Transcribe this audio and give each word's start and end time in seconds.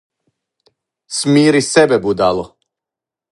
смири 1.17 1.61
себе 1.61 1.97
будало! 1.99 2.55